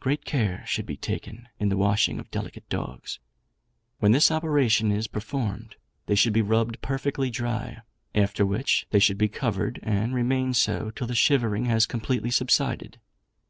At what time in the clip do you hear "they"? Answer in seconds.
6.06-6.14, 8.88-8.98